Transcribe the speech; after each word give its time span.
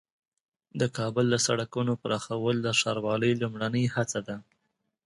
د 0.79 0.81
کابل 0.97 1.25
د 1.31 1.35
سړکونو 1.47 1.93
پراخول 2.01 2.55
د 2.61 2.67
ښاروالۍ 2.79 3.33
لومړنۍ 3.41 3.85
هڅه 3.95 4.19
ده. 4.27 4.37